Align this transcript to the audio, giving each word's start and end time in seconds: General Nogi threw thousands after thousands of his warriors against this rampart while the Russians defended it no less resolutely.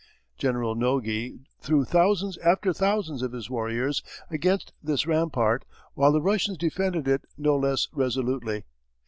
General 0.35 0.73
Nogi 0.73 1.37
threw 1.59 1.85
thousands 1.85 2.35
after 2.39 2.73
thousands 2.73 3.21
of 3.21 3.33
his 3.33 3.51
warriors 3.51 4.01
against 4.31 4.73
this 4.81 5.05
rampart 5.05 5.63
while 5.93 6.11
the 6.11 6.23
Russians 6.23 6.57
defended 6.57 7.07
it 7.07 7.25
no 7.37 7.55
less 7.55 7.87
resolutely. 7.93 8.63